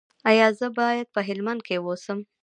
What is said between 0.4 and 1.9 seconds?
زه باید په هلمند کې